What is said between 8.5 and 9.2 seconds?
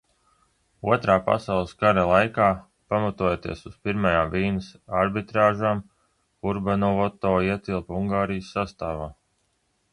sastāvā.